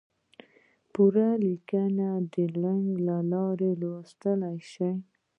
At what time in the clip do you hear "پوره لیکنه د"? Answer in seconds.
0.93-2.23